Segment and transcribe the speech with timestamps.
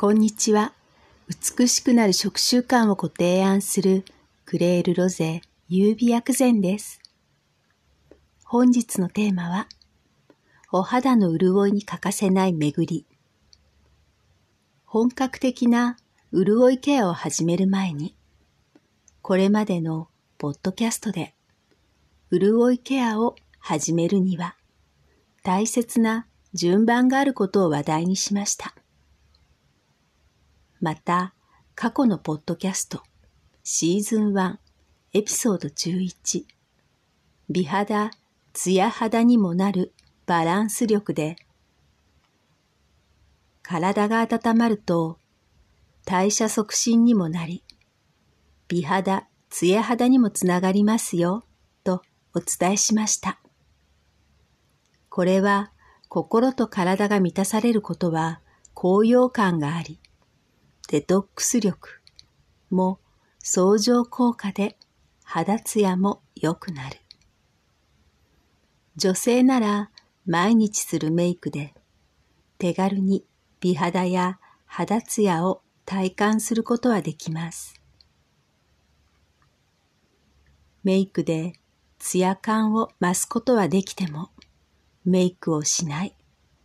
[0.00, 0.74] こんにちは。
[1.26, 4.04] 美しくなる食習慣をご提案する
[4.44, 7.00] クレールロゼ優美薬膳です。
[8.44, 9.66] 本日のテーマは、
[10.70, 13.06] お肌の潤いに欠かせない巡り。
[14.84, 15.96] 本格的な
[16.32, 18.14] 潤いケアを始める前に、
[19.20, 20.06] これまでの
[20.38, 21.34] ポッドキャストで、
[22.30, 24.54] 潤いケアを始めるには、
[25.42, 28.77] 大切な順番があることを話題にしました。
[30.80, 31.34] また、
[31.74, 33.02] 過去のポッドキャスト、
[33.64, 34.56] シーズン1、
[35.14, 36.44] エピソード11、
[37.50, 38.10] 美肌、
[38.52, 39.92] ツヤ肌にもなる
[40.26, 41.36] バランス力で、
[43.62, 45.18] 体が温まると
[46.04, 47.64] 代謝促進にもなり、
[48.68, 51.44] 美肌、ツヤ肌にもつながりますよ、
[51.82, 52.02] と
[52.34, 53.40] お伝えしました。
[55.08, 55.72] これは
[56.08, 58.40] 心と体が満たされることは
[58.74, 59.98] 高揚感があり、
[60.90, 62.00] デトックス力
[62.70, 62.98] も
[63.40, 64.74] 相乗効果で
[65.22, 66.96] 肌ツヤも良くなる。
[68.96, 69.90] 女性なら
[70.24, 71.74] 毎日するメイクで
[72.56, 73.22] 手軽に
[73.60, 77.78] 美肌や肌ツヤを体感することはできます。
[80.84, 81.52] メイクで
[81.98, 84.30] ツヤ感を増すことはできても
[85.04, 86.14] メイクをしない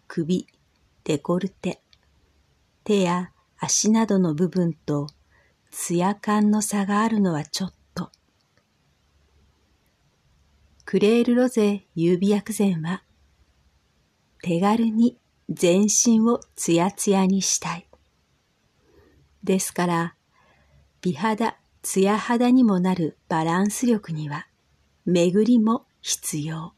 [0.07, 0.47] 首、
[1.03, 1.81] デコルテ、
[2.85, 3.32] 手や
[3.63, 5.07] 足などの部分と
[5.71, 8.11] ツヤ感の差があるのはちょっと。
[10.83, 13.03] クレールロゼ優美薬膳は
[14.41, 15.17] 手軽に
[15.49, 17.87] 全身をツヤツヤにしたい。
[19.45, 20.15] ですから、
[21.01, 24.45] 美肌、ツヤ肌にもなるバランス力には
[25.05, 26.73] 巡りも必要。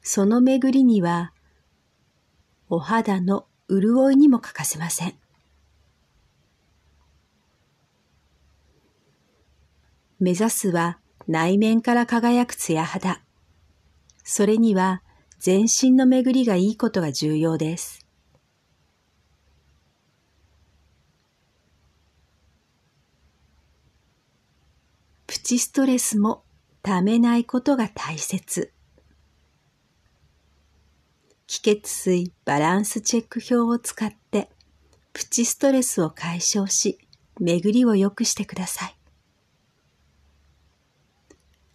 [0.00, 1.32] その巡りには
[2.68, 5.14] お肌の潤いにも欠かせません。
[10.20, 13.20] 目指すは内面から輝く艶肌。
[14.22, 15.02] それには
[15.38, 18.06] 全身の巡りがいいことが重要です。
[25.26, 26.44] プチストレスも
[26.82, 28.72] ためないことが大切。
[31.46, 34.48] 気血水バランスチェック表を使って
[35.12, 36.98] プチストレスを解消し、
[37.38, 38.96] 巡りを良くしてください。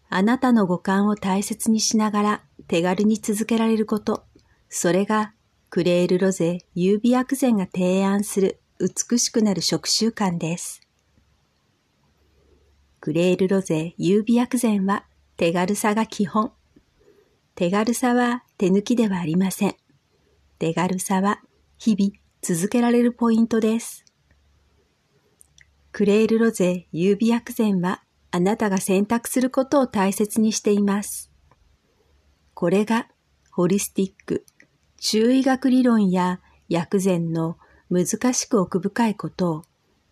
[0.09, 4.25] あなたの五感を大切にしながら手軽に続けられること、
[4.69, 5.34] それが
[5.69, 10.81] クレールロゼ優美薬膳が提案する美しくなる食習慣です。
[13.00, 15.06] クレールロゼ優美薬膳は
[15.38, 16.52] 手軽さが基本。
[17.56, 19.75] 手軽さは手抜きではありません。
[20.59, 21.40] 手軽さは
[21.78, 22.12] 日々
[22.42, 24.03] 続けられるポイントです。
[25.94, 31.31] クレールロゼ優美薬膳はあなたが選択することを大切にしています。
[32.53, 33.08] これが
[33.50, 34.46] ホリスティック、
[34.97, 37.58] 中医学理論や薬膳の
[37.90, 39.64] 難しく奥深いことを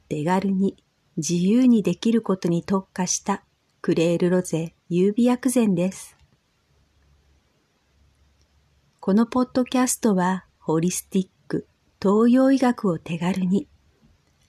[0.07, 0.81] 手軽に
[1.17, 3.43] 自由にできることに特化した
[3.81, 6.16] クレールロゼ優美薬膳です。
[9.07, 11.65] このポッドキャストはホリスティック、
[12.01, 13.69] 東洋医学を手軽に、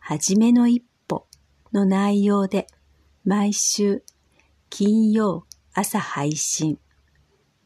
[0.01, 1.29] はじめの一歩
[1.73, 2.67] の内容で
[3.25, 4.03] 毎週
[4.69, 6.81] 金曜朝配信。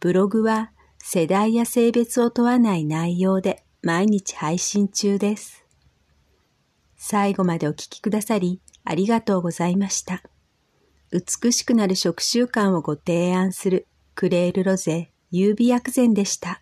[0.01, 5.65] ブログは世代や性別を問わない内容で毎日配信中です。
[6.99, 10.23] 最後までお聞きくださりありがとうございました。
[11.11, 16.61] 美しくなる食習慣をご提案するクレールロゼ優美薬膳でした。